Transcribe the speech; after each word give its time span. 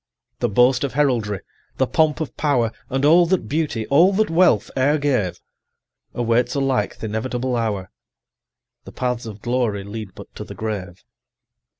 The 0.39 0.49
boast 0.49 0.83
of 0.83 0.93
heraldry, 0.93 1.41
the 1.77 1.85
pomp 1.85 2.21
of 2.21 2.35
power, 2.35 2.71
And 2.89 3.05
all 3.05 3.27
that 3.27 3.47
beauty, 3.47 3.85
all 3.85 4.11
that 4.13 4.31
wealth 4.31 4.71
e'er 4.75 4.97
gave, 4.97 5.39
Awaits 6.15 6.55
alike 6.55 6.97
th' 6.97 7.03
inevitable 7.03 7.55
hour. 7.55 7.83
35 8.85 8.85
The 8.85 8.91
paths 8.93 9.25
of 9.27 9.43
glory 9.43 9.83
lead 9.83 10.15
but 10.15 10.33
to 10.33 10.43
the 10.43 10.55
grave. 10.55 11.03